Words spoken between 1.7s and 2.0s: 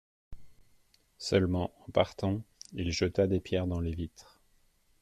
en